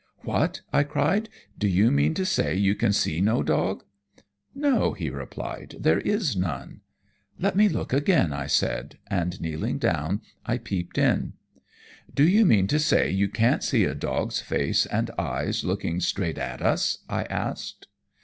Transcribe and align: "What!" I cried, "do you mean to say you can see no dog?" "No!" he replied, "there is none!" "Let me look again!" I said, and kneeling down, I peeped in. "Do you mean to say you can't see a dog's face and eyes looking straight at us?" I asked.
"What!" 0.23 0.61
I 0.73 0.81
cried, 0.81 1.29
"do 1.59 1.67
you 1.67 1.91
mean 1.91 2.15
to 2.15 2.25
say 2.25 2.55
you 2.55 2.73
can 2.73 2.91
see 2.91 3.21
no 3.21 3.43
dog?" 3.43 3.83
"No!" 4.55 4.93
he 4.93 5.11
replied, 5.11 5.75
"there 5.79 5.99
is 5.99 6.35
none!" 6.35 6.81
"Let 7.37 7.55
me 7.55 7.69
look 7.69 7.93
again!" 7.93 8.33
I 8.33 8.47
said, 8.47 8.97
and 9.11 9.39
kneeling 9.39 9.77
down, 9.77 10.21
I 10.43 10.57
peeped 10.57 10.97
in. 10.97 11.33
"Do 12.11 12.27
you 12.27 12.47
mean 12.47 12.65
to 12.65 12.79
say 12.79 13.11
you 13.11 13.29
can't 13.29 13.63
see 13.63 13.83
a 13.83 13.93
dog's 13.93 14.41
face 14.41 14.87
and 14.87 15.11
eyes 15.19 15.63
looking 15.63 15.99
straight 15.99 16.39
at 16.39 16.63
us?" 16.63 17.03
I 17.07 17.25
asked. 17.25 17.85